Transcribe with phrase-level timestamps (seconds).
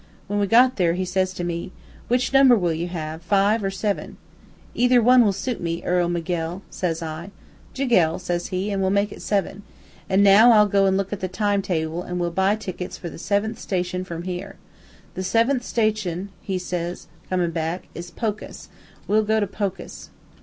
[0.25, 1.71] When we got there, he says to me,
[2.07, 4.17] "Which number will you have, five or seven?'
[4.73, 7.29] "'Either one will suit me, Earl Miguel,' says I.
[7.75, 9.61] "'Jiguel,' says he, 'an' we'll make it seven.
[10.09, 13.09] An' now I'll go an' look at the time table, an' we'll buy tickets for
[13.11, 14.55] the seventh station from here.
[15.13, 18.69] The seventh station,' says he, comin' back, 'is Pokus.
[19.07, 20.09] We'll go to Pokus.'